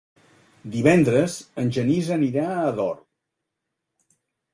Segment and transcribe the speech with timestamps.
[0.75, 2.97] Divendres en Genís anirà a Ador.